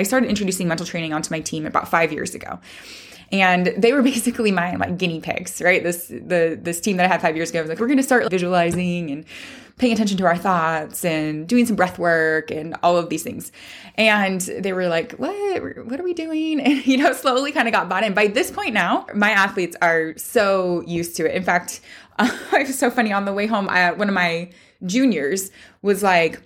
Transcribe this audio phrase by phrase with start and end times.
[0.00, 2.58] I started introducing mental training onto my team about five years ago.
[3.30, 5.82] And they were basically my like guinea pigs, right?
[5.82, 8.28] This the this team that I had five years ago was like, we're gonna start
[8.28, 9.24] visualizing and
[9.78, 13.52] paying attention to our thoughts and doing some breath work and all of these things.
[13.96, 16.60] And they were like, what, what are we doing?
[16.64, 18.14] And, you know, slowly kind of got bought in.
[18.14, 21.34] By this point now, my athletes are so used to it.
[21.34, 21.80] In fact,
[22.18, 24.50] uh, it was so funny on the way home, I, one of my
[24.86, 25.50] juniors
[25.82, 26.40] was like,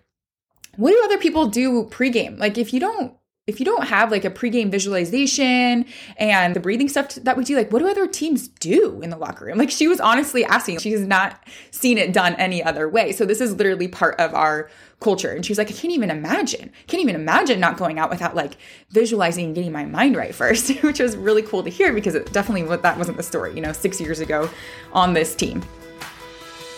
[0.77, 2.39] what do other people do pregame?
[2.39, 3.18] Like, if you don't
[3.49, 5.87] if you don't have like a pregame visualization
[6.19, 9.17] and the breathing stuff that we do, like what do other teams do in the
[9.17, 9.57] locker room?
[9.57, 13.11] Like she was honestly asking, she has not seen it done any other way.
[13.11, 14.69] So this is literally part of our
[15.01, 15.33] culture.
[15.33, 18.37] And she was like, I can't even imagine, can't even imagine not going out without
[18.37, 18.59] like
[18.91, 22.31] visualizing and getting my mind right first, which was really cool to hear because it
[22.33, 24.51] definitely that wasn't the story, you know, six years ago
[24.93, 25.63] on this team.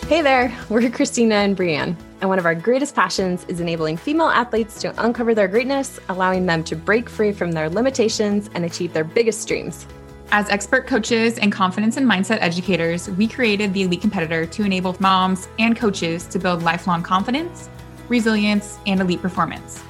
[0.07, 4.29] Hey there, we're Christina and Brienne, and one of our greatest passions is enabling female
[4.29, 8.93] athletes to uncover their greatness, allowing them to break free from their limitations and achieve
[8.93, 9.87] their biggest dreams.
[10.33, 14.97] As expert coaches and confidence and mindset educators, we created the Elite Competitor to enable
[14.99, 17.69] moms and coaches to build lifelong confidence,
[18.09, 19.83] resilience, and elite performance.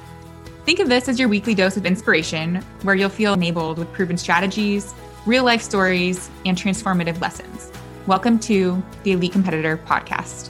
[0.65, 4.17] Think of this as your weekly dose of inspiration, where you'll feel enabled with proven
[4.17, 4.93] strategies,
[5.25, 7.71] real life stories, and transformative lessons.
[8.07, 10.49] Welcome to the Elite Competitor Podcast.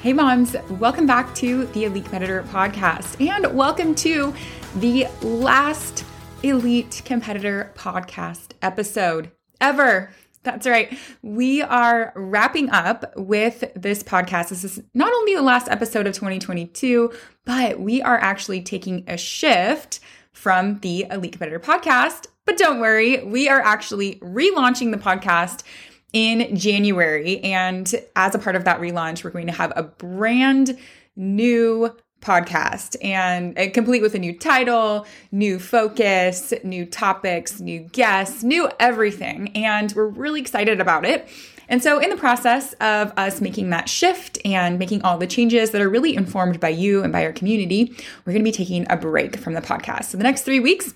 [0.00, 4.32] Hey, moms, welcome back to the Elite Competitor Podcast, and welcome to
[4.76, 6.04] the last
[6.44, 10.10] Elite Competitor Podcast episode ever.
[10.44, 10.96] That's right.
[11.22, 14.50] We are wrapping up with this podcast.
[14.50, 17.12] This is not only the last episode of 2022,
[17.44, 19.98] but we are actually taking a shift
[20.32, 25.62] from the Elite Competitor podcast but don't worry, we are actually relaunching the podcast
[26.12, 27.40] in January.
[27.40, 30.78] And as a part of that relaunch, we're going to have a brand
[31.16, 38.70] new podcast and complete with a new title, new focus, new topics, new guests, new
[38.78, 39.48] everything.
[39.56, 41.28] And we're really excited about it.
[41.68, 45.70] And so, in the process of us making that shift and making all the changes
[45.70, 47.94] that are really informed by you and by our community,
[48.24, 50.06] we're going to be taking a break from the podcast.
[50.06, 50.92] So, the next three weeks,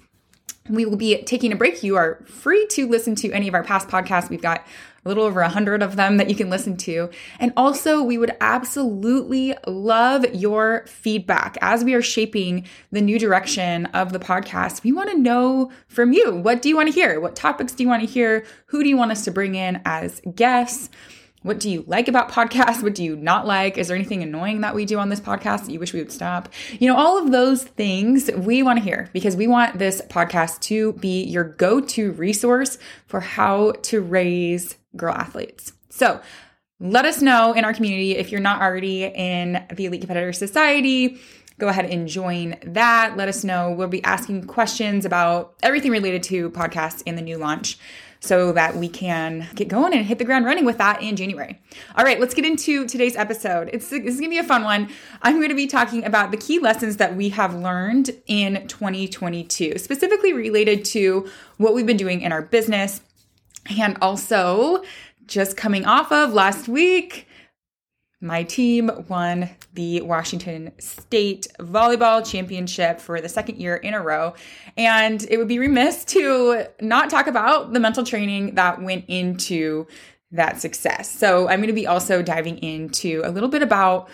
[0.68, 1.82] we will be taking a break.
[1.82, 4.30] You are free to listen to any of our past podcasts.
[4.30, 4.66] We've got
[5.04, 7.08] a little over a hundred of them that you can listen to.
[7.38, 13.86] And also, we would absolutely love your feedback as we are shaping the new direction
[13.86, 14.82] of the podcast.
[14.82, 17.20] We want to know from you what do you want to hear?
[17.20, 18.44] What topics do you want to hear?
[18.66, 20.90] Who do you want us to bring in as guests?
[21.42, 22.82] What do you like about podcasts?
[22.82, 23.78] What do you not like?
[23.78, 26.10] Is there anything annoying that we do on this podcast that you wish we would
[26.10, 26.48] stop?
[26.80, 30.60] You know, all of those things we want to hear because we want this podcast
[30.62, 35.72] to be your go to resource for how to raise girl athletes.
[35.88, 36.20] So,
[36.78, 41.18] let us know in our community if you're not already in the Elite Competitor Society.
[41.58, 43.16] Go ahead and join that.
[43.16, 43.72] Let us know.
[43.72, 47.78] We'll be asking questions about everything related to podcasts in the new launch
[48.20, 51.60] so that we can get going and hit the ground running with that in January.
[51.96, 53.70] All right, let's get into today's episode.
[53.72, 54.88] It's this is gonna be a fun one.
[55.22, 59.78] I'm going to be talking about the key lessons that we have learned in 2022,
[59.78, 63.00] specifically related to what we've been doing in our business,
[63.78, 64.82] and also
[65.26, 67.25] just coming off of last week
[68.20, 74.34] my team won the Washington State Volleyball Championship for the second year in a row.
[74.76, 79.86] And it would be remiss to not talk about the mental training that went into
[80.32, 81.10] that success.
[81.10, 84.08] So I'm going to be also diving into a little bit about,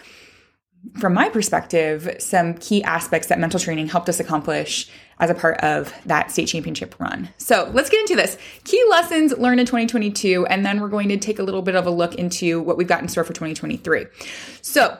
[0.99, 4.91] from my perspective, some key aspects that mental training helped us accomplish
[5.21, 7.29] as a part of that state championship run.
[7.39, 8.37] So let's get into this.
[8.65, 11.87] Key lessons learned in 2022, and then we're going to take a little bit of
[11.87, 14.07] a look into what we've got in store for 2023.
[14.61, 14.99] So,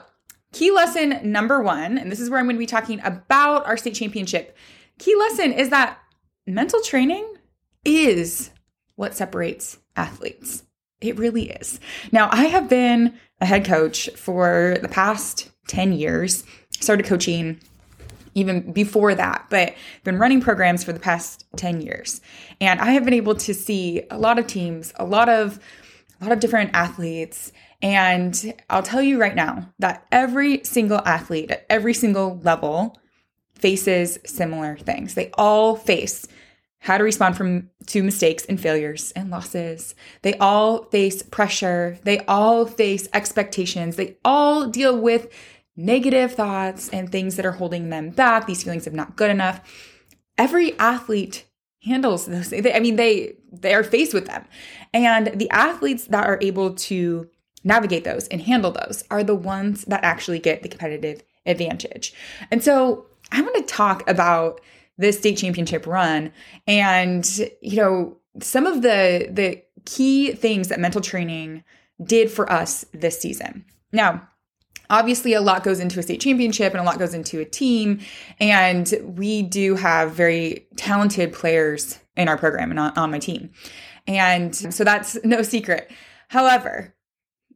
[0.53, 3.75] key lesson number one, and this is where I'm going to be talking about our
[3.75, 4.55] state championship.
[4.99, 5.99] Key lesson is that
[6.47, 7.27] mental training
[7.83, 8.51] is
[8.95, 10.63] what separates athletes.
[11.01, 11.81] It really is.
[12.13, 16.43] Now, I have been a head coach for the past 10 years.
[16.79, 17.59] Started coaching
[18.35, 22.19] even before that, but been running programs for the past 10 years.
[22.59, 25.59] And I have been able to see a lot of teams, a lot of
[26.19, 27.51] a lot of different athletes,
[27.81, 32.97] and I'll tell you right now that every single athlete at every single level
[33.55, 35.15] faces similar things.
[35.15, 36.25] They all face
[36.79, 39.95] how to respond from to mistakes and failures and losses.
[40.21, 41.97] They all face pressure.
[42.03, 43.97] They all face expectations.
[43.97, 45.29] They all deal with
[45.75, 49.61] negative thoughts and things that are holding them back, these feelings of not good enough.
[50.37, 51.45] Every athlete
[51.83, 52.53] handles those.
[52.53, 54.45] I mean, they they are faced with them.
[54.93, 57.29] And the athletes that are able to
[57.63, 62.13] navigate those and handle those are the ones that actually get the competitive advantage.
[62.51, 64.61] And so I want to talk about
[64.97, 66.31] this state championship run
[66.67, 67.25] and
[67.61, 71.63] you know some of the the key things that mental training
[72.03, 73.65] did for us this season.
[73.91, 74.27] Now,
[74.93, 77.99] obviously a lot goes into a state championship and a lot goes into a team
[78.39, 83.49] and we do have very talented players in our program and on, on my team.
[84.05, 85.91] And so that's no secret.
[86.27, 86.93] However,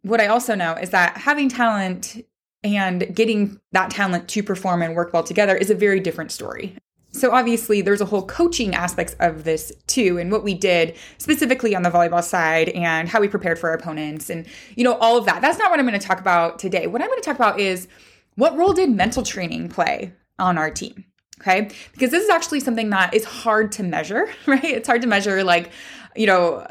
[0.01, 2.25] what I also know is that having talent
[2.63, 6.75] and getting that talent to perform and work well together is a very different story.
[7.17, 11.75] So obviously there's a whole coaching aspects of this too and what we did specifically
[11.75, 15.17] on the volleyball side and how we prepared for our opponents and you know all
[15.17, 15.41] of that.
[15.41, 16.87] That's not what I'm going to talk about today.
[16.87, 17.87] What I'm going to talk about is
[18.35, 21.05] what role did mental training play on our team?
[21.41, 21.69] Okay?
[21.91, 24.63] Because this is actually something that is hard to measure, right?
[24.63, 25.71] It's hard to measure like
[26.17, 26.65] you know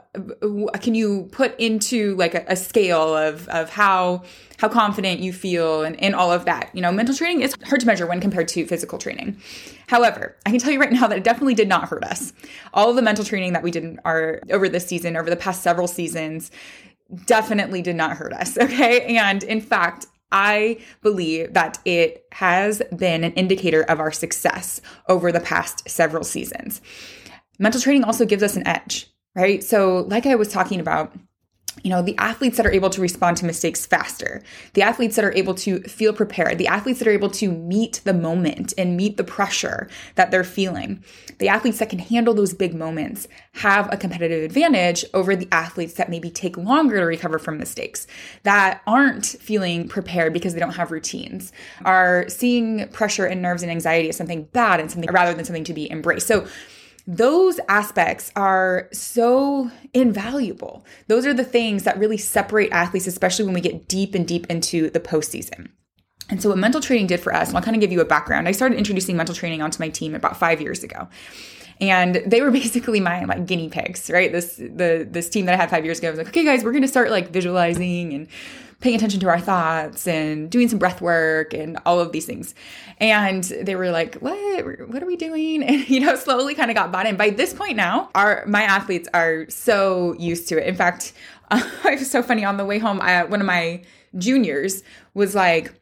[0.80, 4.22] can you put into like a, a, scale of of how
[4.58, 6.70] how confident you feel and, and all of that?
[6.72, 9.40] You know mental training is hard to measure when compared to physical training.
[9.88, 12.32] However i can tell you right now that it definitely did not hurt us.
[12.74, 15.62] All of the mental training that we did our over this season over the past
[15.62, 16.50] several seasons
[17.26, 19.16] definitely did not hurt us okay?
[19.16, 25.30] And in fact I believe that it has been an indicator of our success over
[25.30, 26.80] the past several seasons.
[27.58, 29.62] Mental training also gives us an edge right?
[29.62, 31.12] So, like I was talking about,
[31.82, 34.42] you know, the athletes that are able to respond to mistakes faster,
[34.72, 38.00] the athletes that are able to feel prepared, the athletes that are able to meet
[38.04, 41.04] the moment and meet the pressure that they're feeling,
[41.38, 45.94] the athletes that can handle those big moments have a competitive advantage over the athletes
[45.94, 48.06] that maybe take longer to recover from mistakes,
[48.44, 51.52] that aren't feeling prepared because they don't have routines,
[51.84, 55.64] are seeing pressure and nerves and anxiety as something bad and something rather than something
[55.64, 56.26] to be embraced.
[56.26, 56.48] So,
[57.06, 60.84] those aspects are so invaluable.
[61.06, 64.46] Those are the things that really separate athletes, especially when we get deep and deep
[64.48, 65.68] into the postseason.
[66.28, 68.04] And so, what mental training did for us, and I'll kind of give you a
[68.04, 68.48] background.
[68.48, 71.08] I started introducing mental training onto my team about five years ago
[71.80, 75.56] and they were basically my like guinea pigs right this the this team that i
[75.56, 78.28] had five years ago was like okay guys we're gonna start like visualizing and
[78.80, 82.54] paying attention to our thoughts and doing some breath work and all of these things.
[82.98, 84.88] And they were like, "What?
[84.88, 87.16] What are we doing?" And you know, slowly kind of got bought in.
[87.16, 90.66] By this point now, our my athletes are so used to it.
[90.66, 91.12] In fact,
[91.50, 93.00] uh, it was so funny on the way home.
[93.00, 93.82] I, one of my
[94.16, 94.82] juniors
[95.14, 95.72] was like,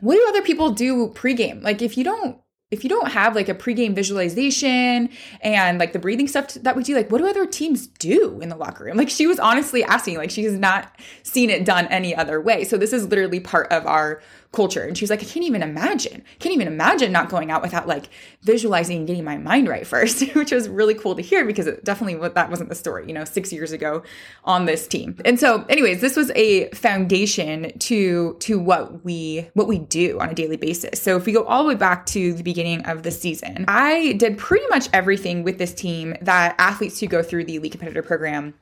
[0.00, 1.62] "What do other people do pregame?
[1.62, 2.38] Like, if you don't
[2.72, 5.10] if you don't have like a pregame visualization
[5.42, 8.48] and like the breathing stuff that we do, like what do other teams do in
[8.48, 8.96] the locker room?
[8.96, 10.90] Like she was honestly asking, like she has not
[11.22, 12.64] seen it done any other way.
[12.64, 14.84] So this is literally part of our culture.
[14.84, 17.88] And she was like, I can't even imagine, can't even imagine not going out without
[17.88, 18.08] like
[18.42, 21.84] visualizing and getting my mind right first, which was really cool to hear because it
[21.84, 24.02] definitely that wasn't the story, you know, six years ago
[24.44, 25.18] on this team.
[25.24, 30.28] And so, anyways, this was a foundation to to what we what we do on
[30.28, 31.00] a daily basis.
[31.00, 34.12] So if we go all the way back to the beginning of the season, I
[34.14, 38.02] did pretty much everything with this team that athletes who go through the elite competitor
[38.02, 38.54] program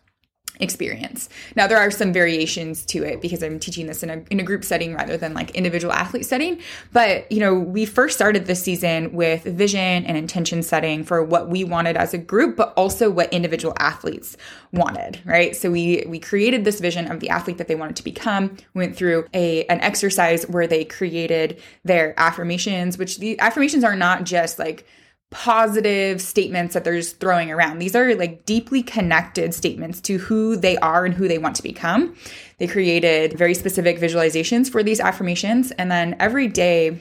[0.61, 1.29] experience.
[1.57, 4.43] Now there are some variations to it because I'm teaching this in a in a
[4.43, 6.61] group setting rather than like individual athlete setting,
[6.93, 11.49] but you know, we first started this season with vision and intention setting for what
[11.49, 14.37] we wanted as a group, but also what individual athletes
[14.73, 15.57] wanted, right?
[15.57, 18.57] So we we created this vision of the athlete that they wanted to become.
[18.75, 24.25] Went through a an exercise where they created their affirmations, which the affirmations are not
[24.25, 24.87] just like
[25.31, 27.79] positive statements that they're just throwing around.
[27.79, 31.63] These are like deeply connected statements to who they are and who they want to
[31.63, 32.17] become.
[32.59, 35.71] They created very specific visualizations for these affirmations.
[35.73, 37.01] And then every day,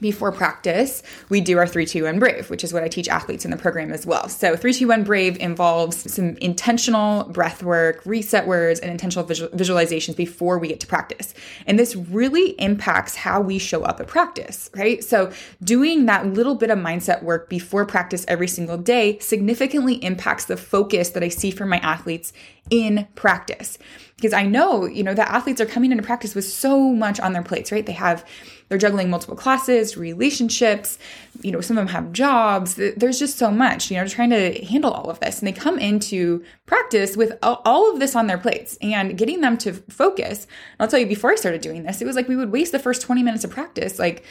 [0.00, 3.44] before practice, we do our three, two, 321 Brave, which is what I teach athletes
[3.44, 4.28] in the program as well.
[4.28, 10.58] So, 321 Brave involves some intentional breath work, reset words, and intentional visual- visualizations before
[10.58, 11.34] we get to practice.
[11.66, 15.02] And this really impacts how we show up at practice, right?
[15.02, 20.44] So, doing that little bit of mindset work before practice every single day significantly impacts
[20.44, 22.32] the focus that I see from my athletes
[22.70, 23.78] in practice.
[24.16, 27.32] Because I know, you know, the athletes are coming into practice with so much on
[27.32, 27.84] their plates, right?
[27.84, 28.24] They have
[28.68, 30.98] they're juggling multiple classes, relationships,
[31.42, 32.74] you know, some of them have jobs.
[32.74, 35.38] There's just so much, you know, trying to handle all of this.
[35.38, 39.56] And they come into practice with all of this on their plates and getting them
[39.58, 40.46] to focus.
[40.80, 42.78] I'll tell you, before I started doing this, it was like we would waste the
[42.78, 44.24] first 20 minutes of practice, like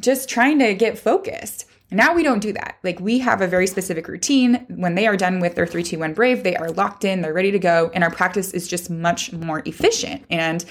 [0.00, 1.66] just trying to get focused.
[1.90, 2.78] Now we don't do that.
[2.82, 4.66] Like we have a very specific routine.
[4.68, 7.60] When they are done with their 321 Brave, they are locked in, they're ready to
[7.60, 10.24] go, and our practice is just much more efficient.
[10.28, 10.64] And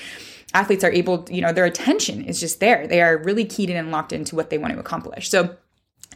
[0.53, 2.87] athletes are able, you know, their attention is just there.
[2.87, 5.29] They are really keyed in and locked into what they want to accomplish.
[5.29, 5.55] So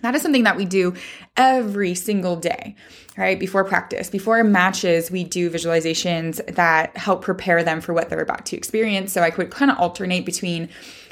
[0.02, 0.94] that is something that we do
[1.36, 2.76] every single day,
[3.18, 3.38] right?
[3.38, 8.46] Before practice, before matches, we do visualizations that help prepare them for what they're about
[8.46, 9.12] to experience.
[9.12, 10.70] So I could kind of alternate between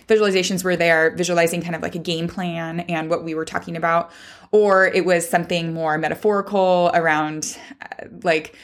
[0.08, 3.44] visualizations where they are visualizing kind of like a game plan and what we were
[3.44, 4.10] talking about,
[4.54, 8.56] or it was something more metaphorical around uh, like,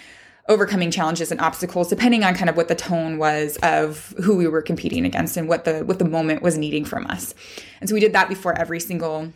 [0.50, 4.48] overcoming challenges and obstacles depending on kind of what the tone was of who we
[4.48, 7.34] were competing against and what the what the moment was needing from us.
[7.80, 9.32] And so we did that before every single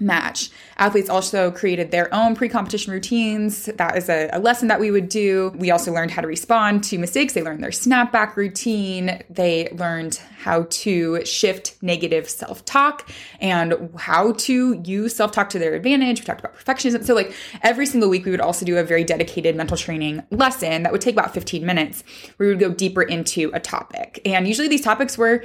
[0.00, 0.50] match.
[0.78, 3.66] Athletes also created their own pre competition routines.
[3.66, 5.52] That is a, a, lesson that we would do.
[5.56, 7.32] We also learned how to respond to mistakes.
[7.32, 9.22] They learned their snapback routine.
[9.30, 13.08] They learned how to shift negative self talk
[13.40, 16.20] and how to use self talk to their advantage.
[16.20, 17.04] We talked about perfectionism.
[17.04, 20.82] So, like every single week, we would also do a very dedicated mental training lesson
[20.82, 22.04] that would take about 15 minutes.
[22.38, 24.20] We would go deeper into a topic.
[24.24, 25.42] And usually these topics were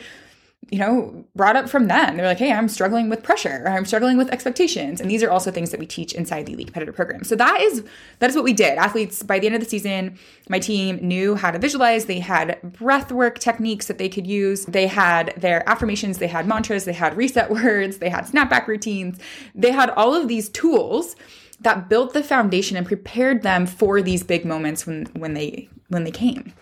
[0.70, 2.16] you know, brought up from them.
[2.16, 5.02] They're like, hey, I'm struggling with pressure, I'm struggling with expectations.
[5.02, 7.24] And these are also things that we teach inside the Elite Competitor Program.
[7.24, 7.84] So that is
[8.20, 8.78] that is what we did.
[8.78, 10.18] Athletes, by the end of the season,
[10.50, 12.06] my team knew how to visualize.
[12.06, 14.66] They had breath work techniques that they could use.
[14.66, 19.20] They had their affirmations, they had mantras, they had reset words, they had snapback routines.
[19.56, 21.16] They had all of these tools
[21.62, 26.04] that built the foundation and prepared them for these big moments when when they when
[26.04, 26.54] they came.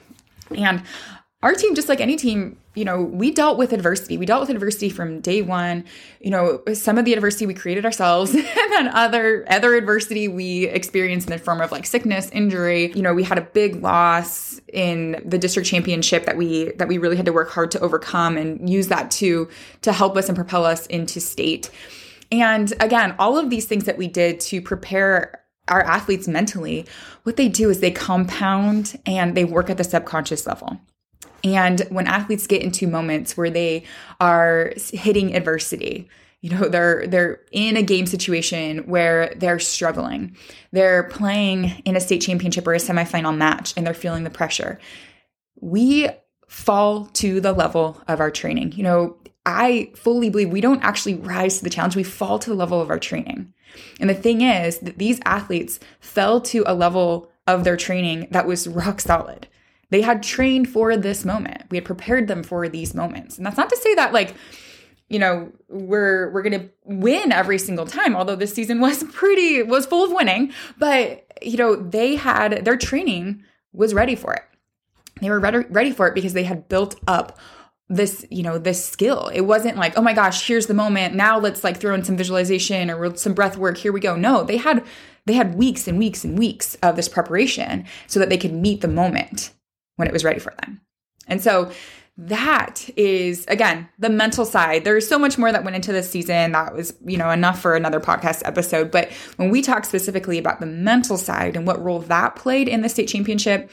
[0.55, 0.81] And
[1.41, 4.17] our team, just like any team, you know, we dealt with adversity.
[4.17, 5.83] We dealt with adversity from day one.
[6.21, 10.67] You know, some of the adversity we created ourselves, and then other other adversity we
[10.67, 12.93] experienced in the form of like sickness, injury.
[12.93, 16.97] You know, we had a big loss in the district championship that we that we
[16.97, 19.49] really had to work hard to overcome and use that to
[19.81, 21.69] to help us and propel us into state.
[22.31, 26.85] And again, all of these things that we did to prepare our athletes mentally,
[27.23, 30.79] what they do is they compound and they work at the subconscious level.
[31.43, 33.83] And when athletes get into moments where they
[34.19, 36.09] are hitting adversity,
[36.41, 40.37] you know, they're they're in a game situation where they're struggling.
[40.71, 44.79] They're playing in a state championship or a semifinal match and they're feeling the pressure.
[45.59, 46.09] We
[46.47, 48.71] fall to the level of our training.
[48.73, 52.49] You know, I fully believe we don't actually rise to the challenge, we fall to
[52.49, 53.53] the level of our training.
[53.99, 58.47] And the thing is that these athletes fell to a level of their training that
[58.47, 59.47] was rock solid.
[59.89, 61.63] They had trained for this moment.
[61.69, 63.37] We had prepared them for these moments.
[63.37, 64.35] And that's not to say that like
[65.09, 69.63] you know, we're we're going to win every single time, although this season was pretty
[69.63, 73.43] was full of winning, but you know, they had their training
[73.73, 74.43] was ready for it.
[75.21, 77.37] They were ready, ready for it because they had built up
[77.91, 81.39] this you know this skill it wasn't like oh my gosh here's the moment now
[81.39, 84.57] let's like throw in some visualization or some breath work here we go no they
[84.57, 84.85] had
[85.25, 88.81] they had weeks and weeks and weeks of this preparation so that they could meet
[88.81, 89.51] the moment
[89.99, 90.79] when it was ready for them.
[91.27, 91.71] And so
[92.17, 94.83] that is again the mental side.
[94.83, 96.53] There's so much more that went into this season.
[96.53, 98.91] That was you know enough for another podcast episode.
[98.91, 102.81] But when we talk specifically about the mental side and what role that played in
[102.81, 103.69] the state championship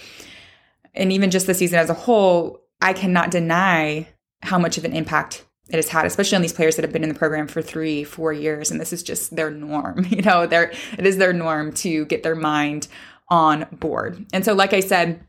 [0.95, 4.09] and even just the season as a whole i cannot deny
[4.43, 7.03] how much of an impact it has had especially on these players that have been
[7.03, 8.71] in the program for three four years.
[8.71, 12.37] And this is just their norm you know it is their norm to get their
[12.37, 12.89] mind
[13.29, 14.25] on board.
[14.33, 15.21] And so like i said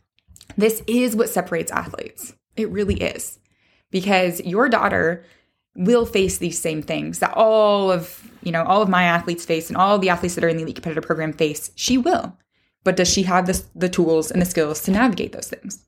[0.56, 2.34] this is what separates athletes.
[2.56, 3.39] It really is.
[3.92, 5.24] Because your daughter
[5.75, 9.70] will face these same things that all of, you know, all of my athletes face
[9.70, 11.72] and all the athletes that are in the elite competitor program face.
[11.75, 12.36] She will.
[12.84, 15.86] But does she have the, the tools and the skills to navigate those things?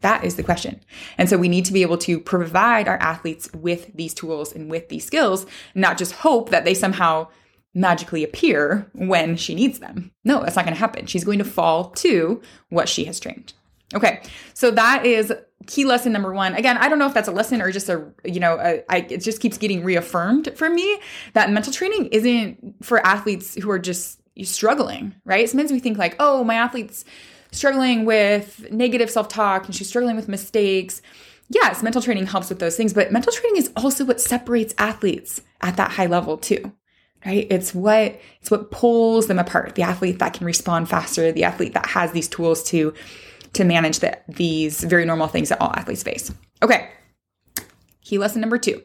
[0.00, 0.80] That is the question.
[1.16, 4.70] And so we need to be able to provide our athletes with these tools and
[4.70, 7.28] with these skills, not just hope that they somehow
[7.74, 10.12] magically appear when she needs them.
[10.24, 11.06] No, that's not going to happen.
[11.06, 13.54] She's going to fall to what she has trained.
[13.94, 14.22] Okay,
[14.54, 15.32] so that is
[15.66, 16.54] key lesson number one.
[16.54, 19.06] Again i don't know if that's a lesson or just a you know a, I,
[19.08, 20.98] it just keeps getting reaffirmed for me
[21.34, 25.48] that mental training isn't for athletes who are just struggling right?
[25.48, 27.04] Sometimes we think like oh my athlete's
[27.52, 31.02] struggling with negative self-talk and she's struggling with mistakes.
[31.48, 35.42] Yes mental training helps with those things but mental training is also what separates athletes
[35.60, 36.72] at that high level too
[37.24, 37.46] right?
[37.50, 41.74] It's what it's what pulls them apart the athlete that can respond faster the athlete
[41.74, 42.94] that has these tools to
[43.54, 46.32] to manage the, these very normal things that all athletes face.
[46.62, 46.90] Okay,
[48.02, 48.82] key lesson number two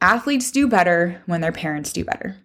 [0.00, 2.36] athletes do better when their parents do better.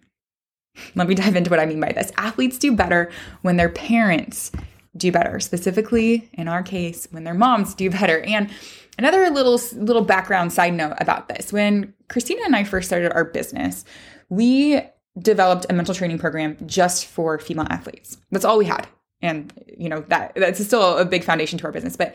[0.94, 2.10] Let me dive into what I mean by this.
[2.16, 3.10] Athletes do better
[3.42, 4.52] when their parents
[4.96, 8.20] do better, specifically in our case, when their moms do better.
[8.22, 8.50] And
[8.98, 11.52] another little little background side note about this.
[11.52, 13.84] When Christina and I first started our business,
[14.28, 14.80] we
[15.18, 18.16] developed a mental training program just for female athletes.
[18.30, 18.86] That's all we had
[19.22, 22.14] and you know that that's still a big foundation to our business but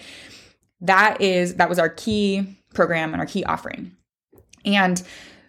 [0.81, 3.91] that is that was our key program and our key offering.
[4.65, 5.01] And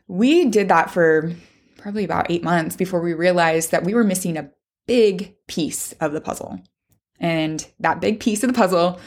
[0.06, 1.32] we did that for
[1.76, 4.50] probably about eight months before we realized that we were missing a
[4.86, 6.60] big piece of the puzzle.
[7.20, 8.98] And that big piece of the puzzle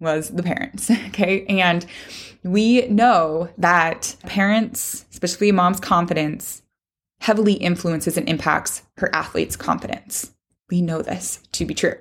[0.00, 1.46] was the parents okay?
[1.46, 1.86] And
[2.42, 6.62] we know that parents especially mom's confidence
[7.20, 10.32] heavily influences and impacts her athlete's confidence
[10.72, 11.94] we know this to be true.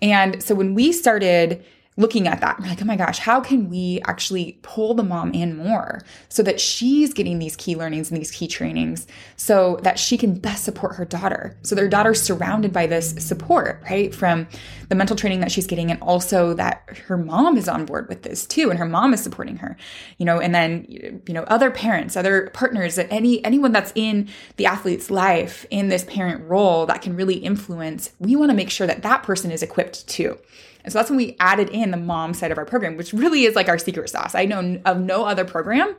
[0.00, 1.64] And so when we started
[1.98, 5.32] looking at that, we're like, oh my gosh, how can we actually pull the mom
[5.32, 9.98] in more so that she's getting these key learnings and these key trainings so that
[9.98, 11.58] she can best support her daughter?
[11.62, 14.14] So their daughter's surrounded by this support, right?
[14.14, 14.46] From
[14.88, 18.22] the mental training that she's getting and also that her mom is on board with
[18.22, 19.76] this too and her mom is supporting her.
[20.18, 24.28] You know, and then you know, other parents, other partners, that any anyone that's in
[24.56, 28.70] the athlete's life in this parent role that can really influence, we want to make
[28.70, 30.38] sure that that person is equipped too.
[30.84, 33.44] And so that's when we added in the mom side of our program, which really
[33.44, 34.34] is like our secret sauce.
[34.34, 35.96] I know of no other program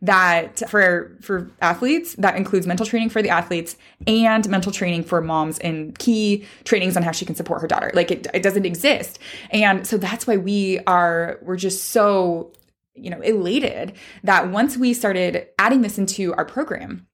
[0.00, 5.20] that for for athletes that includes mental training for the athletes and mental training for
[5.20, 7.90] moms and key trainings on how she can support her daughter.
[7.94, 9.18] Like it, it doesn't exist.
[9.50, 12.52] And so that's why we are we're just so
[12.94, 17.06] you know elated that once we started adding this into our program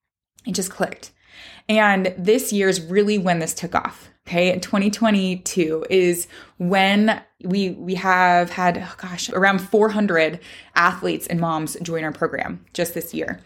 [0.46, 1.12] it just clicked.
[1.68, 7.94] And this year is really when this took off Okay, 2022 is when we we
[7.96, 10.40] have had oh gosh around 400
[10.74, 13.40] athletes and moms join our program just this year,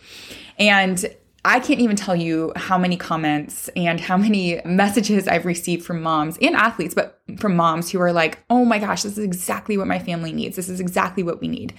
[0.56, 1.04] and
[1.44, 6.00] I can't even tell you how many comments and how many messages I've received from
[6.00, 9.76] moms and athletes, but from moms who are like, "Oh my gosh, this is exactly
[9.76, 10.54] what my family needs.
[10.54, 11.74] This is exactly what we need."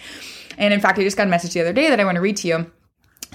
[0.57, 2.21] And in fact, I just got a message the other day that I want to
[2.21, 2.69] read to you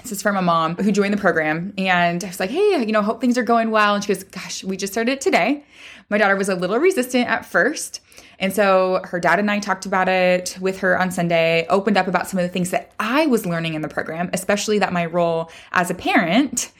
[0.05, 1.73] this is from a mom who joined the program.
[1.79, 3.95] And I was like, hey, you know, hope things are going well.
[3.95, 5.63] And she goes, gosh, we just started it today.
[6.09, 8.01] My daughter was a little resistant at first.
[8.37, 12.07] And so her dad and I talked about it with her on Sunday, opened up
[12.07, 15.05] about some of the things that I was learning in the program, especially that my
[15.05, 16.71] role as a parent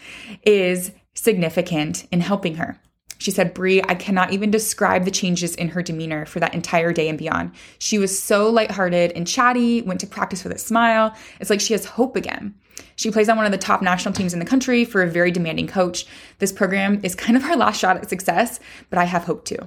[0.44, 2.80] is significant in helping her.
[3.18, 6.94] She said, Brie, I cannot even describe the changes in her demeanor for that entire
[6.94, 7.52] day and beyond.
[7.80, 11.16] She was so lighthearted and chatty, went to practice with a smile.
[11.40, 12.56] It's like she has hope again.
[12.98, 15.32] She plays on one of the top national teams in the country for a very
[15.32, 16.06] demanding coach.
[16.40, 19.60] This program is kind of our last shot at success, but I have hope too.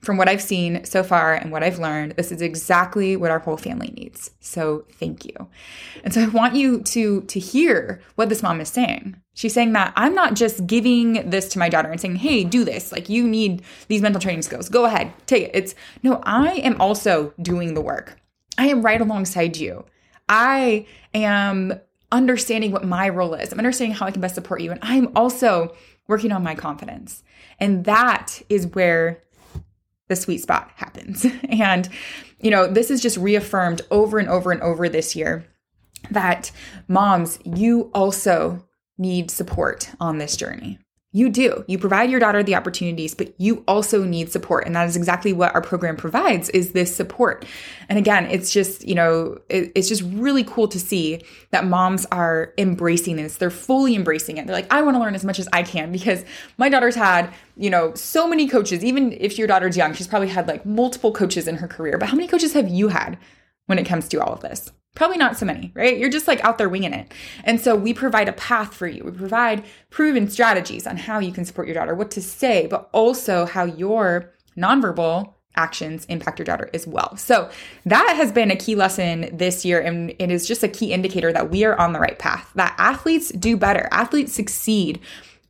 [0.00, 3.38] From what I've seen so far and what I've learned, this is exactly what our
[3.38, 4.32] whole family needs.
[4.40, 5.34] So thank you.
[6.02, 9.16] And so I want you to to hear what this mom is saying.
[9.34, 12.64] She's saying that I'm not just giving this to my daughter and saying, "Hey, do
[12.64, 12.92] this.
[12.92, 14.68] Like you need these mental training skills.
[14.68, 15.12] Go ahead.
[15.26, 18.18] Take it." It's no, I am also doing the work.
[18.56, 19.84] I am right alongside you.
[20.28, 21.80] I am
[22.12, 23.52] understanding what my role is.
[23.52, 24.70] I'm understanding how I can best support you.
[24.70, 25.74] And I'm also
[26.06, 27.22] working on my confidence.
[27.58, 29.22] And that is where
[30.08, 31.26] the sweet spot happens.
[31.48, 31.88] And,
[32.40, 35.44] you know, this is just reaffirmed over and over and over this year
[36.10, 36.50] that
[36.88, 38.64] moms, you also
[38.98, 40.78] need support on this journey.
[41.14, 41.64] You do.
[41.68, 44.66] You provide your daughter the opportunities, but you also need support.
[44.66, 47.46] And that is exactly what our program provides is this support.
[47.88, 52.04] And again, it's just, you know, it, it's just really cool to see that moms
[52.06, 53.36] are embracing this.
[53.36, 54.48] They're fully embracing it.
[54.48, 56.24] They're like, I want to learn as much as I can because
[56.58, 58.84] my daughter's had, you know, so many coaches.
[58.84, 61.96] Even if your daughter's young, she's probably had like multiple coaches in her career.
[61.96, 63.18] But how many coaches have you had
[63.66, 64.72] when it comes to all of this?
[64.94, 65.98] Probably not so many, right?
[65.98, 67.12] You're just like out there winging it.
[67.42, 69.02] And so we provide a path for you.
[69.04, 72.90] We provide proven strategies on how you can support your daughter, what to say, but
[72.92, 77.16] also how your nonverbal actions impact your daughter as well.
[77.16, 77.50] So
[77.86, 79.80] that has been a key lesson this year.
[79.80, 82.74] And it is just a key indicator that we are on the right path, that
[82.78, 83.88] athletes do better.
[83.90, 85.00] Athletes succeed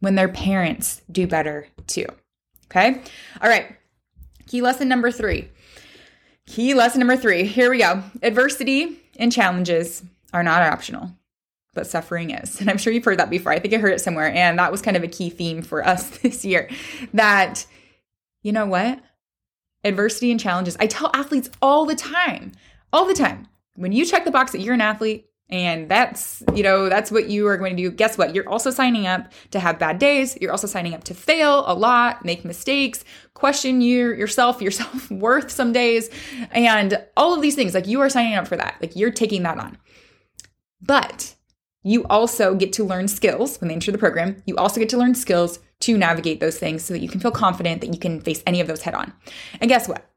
[0.00, 2.06] when their parents do better too.
[2.66, 3.00] Okay.
[3.42, 3.76] All right.
[4.46, 5.48] Key lesson number three
[6.46, 7.44] Key lesson number three.
[7.44, 8.02] Here we go.
[8.22, 11.10] Adversity and challenges are not optional,
[11.74, 12.60] but suffering is.
[12.60, 13.52] And I'm sure you've heard that before.
[13.52, 14.28] I think I heard it somewhere.
[14.28, 16.68] And that was kind of a key theme for us this year
[17.12, 17.66] that,
[18.42, 19.00] you know what?
[19.84, 20.76] Adversity and challenges.
[20.80, 22.52] I tell athletes all the time,
[22.92, 23.48] all the time.
[23.76, 27.28] When you check the box that you're an athlete, and that's, you know, that's what
[27.28, 27.90] you are going to do.
[27.90, 28.34] Guess what?
[28.34, 30.38] You're also signing up to have bad days.
[30.40, 33.04] You're also signing up to fail a lot, make mistakes,
[33.34, 36.08] question your yourself, your self-worth some days,
[36.50, 37.74] and all of these things.
[37.74, 38.76] Like you are signing up for that.
[38.80, 39.76] Like you're taking that on.
[40.80, 41.34] But
[41.82, 44.42] you also get to learn skills when they enter the program.
[44.46, 47.30] You also get to learn skills to navigate those things so that you can feel
[47.30, 49.12] confident that you can face any of those head on.
[49.60, 50.10] And guess what?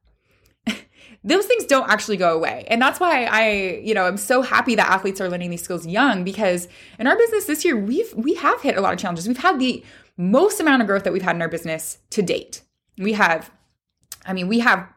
[1.28, 2.66] Those things don't actually go away.
[2.70, 5.86] And that's why I, you know, I'm so happy that athletes are learning these skills
[5.86, 9.28] young because in our business this year, we've we have hit a lot of challenges.
[9.28, 9.84] We've had the
[10.16, 12.62] most amount of growth that we've had in our business to date.
[12.98, 13.52] We have
[14.26, 14.88] I mean, we have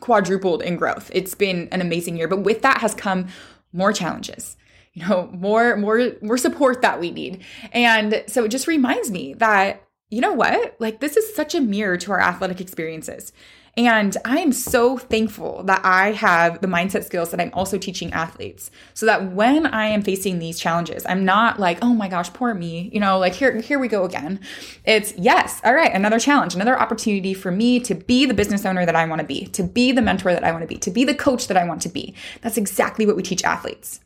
[0.00, 1.10] quadrupled in growth.
[1.12, 3.28] It's been an amazing year, but with that has come
[3.72, 4.56] more challenges.
[4.92, 7.44] You know, more more more support that we need.
[7.72, 10.76] And so it just reminds me that you know what?
[10.78, 13.32] Like this is such a mirror to our athletic experiences.
[13.76, 18.12] And I am so thankful that I have the mindset skills that I'm also teaching
[18.12, 22.32] athletes so that when I am facing these challenges, I'm not like, oh my gosh,
[22.32, 24.40] poor me, you know, like here, here we go again.
[24.84, 28.84] It's yes, all right, another challenge, another opportunity for me to be the business owner
[28.84, 30.90] that I want to be, to be the mentor that I want to be, to
[30.90, 32.14] be the coach that I want to be.
[32.42, 34.00] That's exactly what we teach athletes.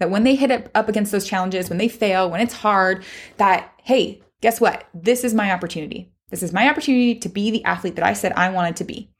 [0.00, 3.04] That when they hit up against those challenges, when they fail, when it's hard,
[3.36, 4.88] that, hey, guess what?
[4.92, 6.10] This is my opportunity.
[6.30, 9.10] This is my opportunity to be the athlete that I said I wanted to be.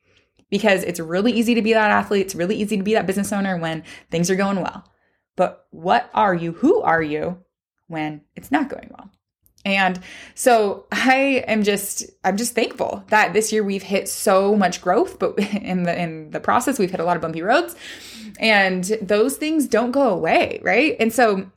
[0.50, 3.32] Because it's really easy to be that athlete, it's really easy to be that business
[3.32, 4.84] owner when things are going well.
[5.36, 6.52] But what are you?
[6.52, 7.38] Who are you
[7.88, 9.10] when it's not going well?
[9.64, 9.98] And
[10.34, 15.18] so I am just I'm just thankful that this year we've hit so much growth,
[15.18, 17.74] but in the in the process we've hit a lot of bumpy roads.
[18.38, 20.96] And those things don't go away, right?
[20.98, 21.50] And so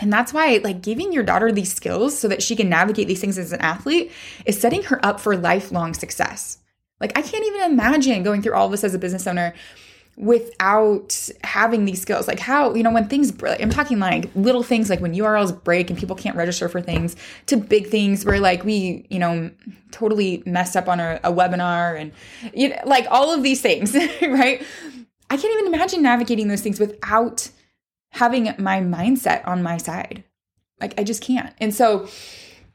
[0.00, 3.20] and that's why, like, giving your daughter these skills so that she can navigate these
[3.20, 4.10] things as an athlete
[4.46, 6.58] is setting her up for lifelong success.
[7.00, 9.54] Like, I can't even imagine going through all this as a business owner
[10.16, 12.28] without having these skills.
[12.28, 15.90] Like, how, you know, when things, I'm talking like little things like when URLs break
[15.90, 19.50] and people can't register for things, to big things where, like, we, you know,
[19.90, 22.12] totally messed up on a, a webinar and,
[22.54, 24.62] you know, like all of these things, right?
[25.28, 27.50] I can't even imagine navigating those things without
[28.12, 30.24] having my mindset on my side.
[30.80, 31.52] Like I just can't.
[31.58, 32.08] And so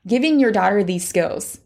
[0.05, 1.59] giving your daughter these skills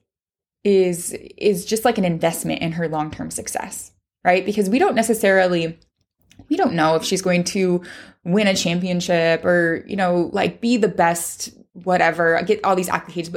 [0.63, 3.91] is is just like an investment in her long-term success,
[4.23, 4.45] right?
[4.45, 5.79] Because we don't necessarily
[6.49, 7.81] we don't know if she's going to
[8.23, 13.29] win a championship or, you know, like be the best whatever, get all these accolades,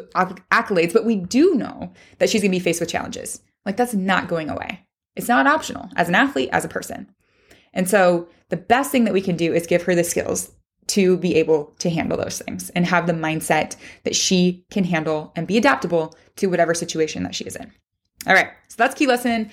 [0.50, 3.40] accolades, but we do know that she's going to be faced with challenges.
[3.64, 4.84] Like that's not going away.
[5.16, 7.08] It's not optional as an athlete, as a person.
[7.74, 10.50] And so the best thing that we can do is give her the skills
[10.86, 15.32] to be able to handle those things and have the mindset that she can handle
[15.34, 17.72] and be adaptable to whatever situation that she is in.
[18.26, 18.48] All right.
[18.68, 19.50] So that's key lesson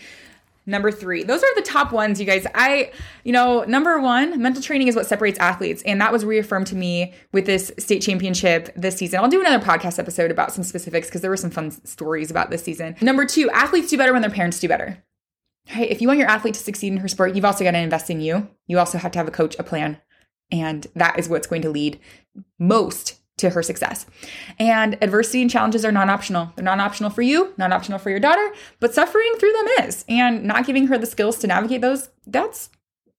[0.65, 1.23] number three.
[1.23, 2.45] Those are the top ones, you guys.
[2.53, 2.91] I,
[3.23, 5.81] you know, number one, mental training is what separates athletes.
[5.83, 9.19] And that was reaffirmed to me with this state championship this season.
[9.19, 12.49] I'll do another podcast episode about some specifics because there were some fun stories about
[12.49, 12.95] this season.
[13.01, 15.03] Number two, athletes do better when their parents do better
[15.75, 15.89] right?
[15.89, 18.09] If you want your athlete to succeed in her sport, you've also got to invest
[18.09, 18.49] in you.
[18.67, 19.99] You also have to have a coach, a plan,
[20.51, 21.99] and that is what's going to lead
[22.59, 24.05] most to her success.
[24.59, 26.51] And adversity and challenges are non optional.
[26.55, 30.05] They're non optional for you, non optional for your daughter, but suffering through them is.
[30.07, 32.69] And not giving her the skills to navigate those, that's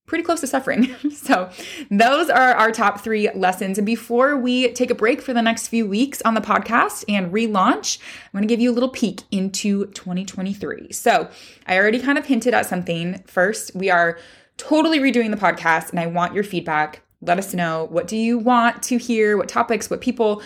[0.07, 0.95] pretty close to suffering.
[1.13, 1.51] so,
[1.91, 3.79] those are our top three lessons.
[3.79, 7.33] And before we take a break for the next few weeks on the podcast and
[7.33, 10.93] relaunch, I'm going to give you a little peek into 2023.
[10.93, 11.29] So,
[11.67, 13.23] I already kind of hinted at something.
[13.27, 14.19] First, we are
[14.57, 17.03] totally redoing the podcast, and I want your feedback.
[17.21, 20.43] Let us know what do you want to hear, what topics, what people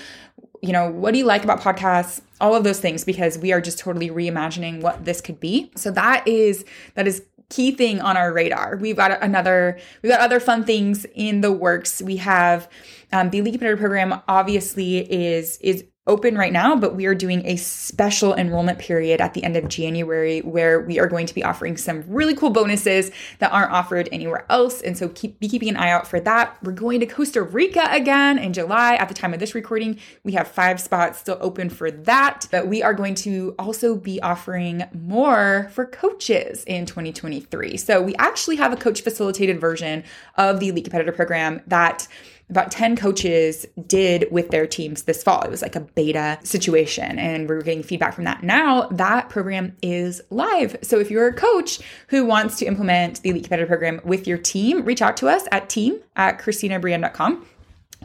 [0.62, 2.20] you know, what do you like about podcasts?
[2.40, 5.70] All of those things because we are just totally reimagining what this could be.
[5.76, 6.64] So that is
[6.94, 8.76] that is key thing on our radar.
[8.76, 12.02] We've got another, we've got other fun things in the works.
[12.02, 12.68] We have
[13.12, 14.20] um, the Elite Competitor Program.
[14.28, 19.34] Obviously, is is open right now, but we are doing a special enrollment period at
[19.34, 23.10] the end of January where we are going to be offering some really cool bonuses
[23.40, 24.80] that aren't offered anywhere else.
[24.82, 26.56] And so keep be keeping an eye out for that.
[26.62, 28.94] We're going to Costa Rica again in July.
[28.94, 32.46] At the time of this recording, we have five spots still open for that.
[32.52, 37.76] But we are going to also be offering more for coaches in 2023.
[37.76, 40.04] So we actually have a coach facilitated version
[40.36, 42.06] of the Elite Competitor program that
[42.48, 45.42] about 10 coaches did with their teams this fall.
[45.42, 48.42] It was like a beta situation, and we were getting feedback from that.
[48.42, 50.76] Now that program is live.
[50.82, 54.38] So if you're a coach who wants to implement the Elite Competitor program with your
[54.38, 57.46] team, reach out to us at team at christinabrienne.com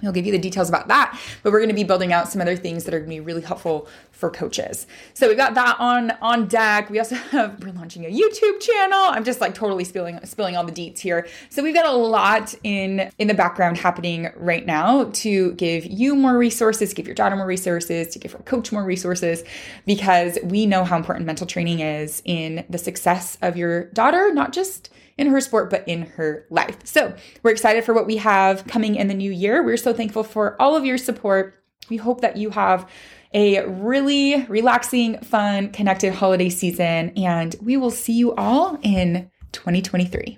[0.02, 2.42] He'll give you the details about that, but we're going to be building out some
[2.42, 3.88] other things that are going to be really helpful
[4.22, 4.88] for coaches.
[5.16, 6.90] So we've got that on on deck.
[6.90, 9.00] We also have we're launching a YouTube channel.
[9.00, 11.28] I'm just like totally spilling spilling all the deets here.
[11.50, 16.16] So we've got a lot in in the background happening right now to give you
[16.16, 19.44] more resources, give your daughter more resources, to give her coach more resources
[19.86, 24.54] because we know how important mental training is in the success of your daughter, not
[24.54, 26.78] just in her sport, but in her life.
[26.84, 29.64] So we're excited for what we have coming in the new year.
[29.64, 31.61] We're so thankful for all of your support.
[31.90, 32.90] We hope that you have
[33.34, 40.38] a really relaxing, fun, connected holiday season, and we will see you all in 2023.